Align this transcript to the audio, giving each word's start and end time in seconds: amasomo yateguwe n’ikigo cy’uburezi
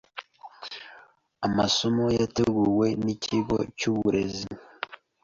amasomo 1.47 2.05
yateguwe 2.19 2.87
n’ikigo 3.03 3.57
cy’uburezi 3.77 4.47